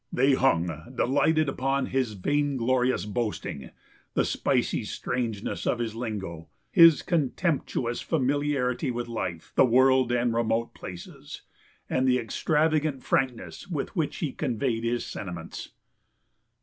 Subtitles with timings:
[0.11, 3.69] They hung, delighted, upon his vainglorious boasting,
[4.15, 10.73] the spicy strangeness of his lingo, his contemptuous familiarity with life, the world, and remote
[10.73, 11.43] places,
[11.87, 15.69] and the extravagant frankness with which he conveyed his sentiments.